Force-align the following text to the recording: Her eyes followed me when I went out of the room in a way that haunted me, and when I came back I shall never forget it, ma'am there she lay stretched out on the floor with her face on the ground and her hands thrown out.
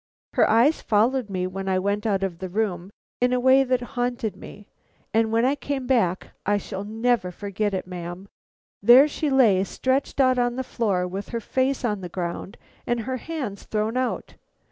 Her 0.33 0.49
eyes 0.49 0.81
followed 0.81 1.29
me 1.29 1.45
when 1.45 1.69
I 1.69 1.77
went 1.77 2.07
out 2.07 2.23
of 2.23 2.39
the 2.39 2.49
room 2.49 2.89
in 3.21 3.33
a 3.33 3.39
way 3.39 3.63
that 3.63 3.81
haunted 3.93 4.35
me, 4.35 4.65
and 5.13 5.31
when 5.31 5.45
I 5.45 5.53
came 5.53 5.85
back 5.85 6.29
I 6.43 6.57
shall 6.57 6.83
never 6.83 7.29
forget 7.29 7.75
it, 7.75 7.85
ma'am 7.85 8.27
there 8.81 9.07
she 9.07 9.29
lay 9.29 9.63
stretched 9.63 10.19
out 10.19 10.39
on 10.39 10.55
the 10.55 10.63
floor 10.63 11.07
with 11.07 11.29
her 11.29 11.39
face 11.39 11.85
on 11.85 12.01
the 12.01 12.09
ground 12.09 12.57
and 12.87 13.01
her 13.01 13.17
hands 13.17 13.65
thrown 13.65 13.95
out. 13.95 14.33